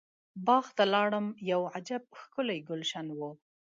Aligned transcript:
باغ 0.45 0.65
ته 0.77 0.83
لاړم 0.93 1.27
یو 1.51 1.61
عجب 1.75 2.03
ښکلی 2.19 2.59
ګلشن 2.69 3.07
و. 3.17 3.19